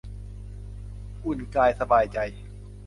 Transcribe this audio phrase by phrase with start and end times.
[1.25, 2.17] อุ่นกายสบายใจ